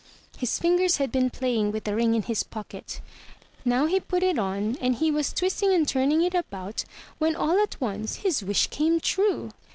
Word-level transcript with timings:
His 0.39 0.57
fingers 0.57 0.97
had 0.97 1.11
been 1.11 1.29
playing 1.29 1.71
with 1.71 1.83
the 1.83 1.93
ring 1.95 2.15
in 2.15 2.23
his 2.23 2.41
pocket. 2.41 3.01
Now 3.63 3.85
he 3.85 3.99
put 3.99 4.23
it 4.23 4.39
on, 4.39 4.75
and 4.77 4.95
he 4.95 5.11
was 5.11 5.31
twisting 5.31 5.71
and 5.71 5.87
turning 5.87 6.23
it 6.23 6.33
about, 6.33 6.85
when 7.19 7.35
all 7.35 7.59
at 7.61 7.79
once 7.79 8.15
his 8.25 8.41
wish 8.43 8.65
came 8.65 8.99
true 8.99 9.51